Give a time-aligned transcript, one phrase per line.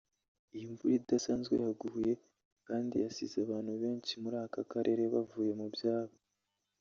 [0.55, 2.13] Iyi mvura idasanzwe yaguye
[2.67, 6.15] kandi yasize abantu benshi muri aka karere bavuye mu byabo